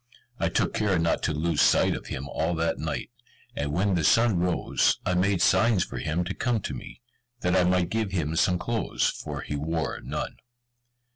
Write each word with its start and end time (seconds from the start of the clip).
I 0.39 0.49
took 0.49 0.73
care 0.73 0.97
not 0.97 1.21
to 1.29 1.31
lose 1.31 1.61
sight 1.61 1.93
of 1.95 2.07
him 2.07 2.27
all 2.27 2.55
that 2.55 2.79
night, 2.79 3.11
and 3.55 3.71
when 3.71 3.93
the 3.93 4.03
sun 4.03 4.39
rose, 4.39 4.99
I 5.05 5.13
made 5.13 5.43
signs 5.43 5.83
for 5.83 5.99
him 5.99 6.23
to 6.23 6.33
come 6.33 6.59
to 6.61 6.73
me, 6.73 7.01
that 7.41 7.55
I 7.55 7.65
might 7.65 7.89
give 7.91 8.11
him 8.11 8.35
some 8.35 8.57
clothes, 8.57 9.07
for 9.11 9.41
he 9.41 9.55
wore 9.55 10.01
none. 10.01 10.37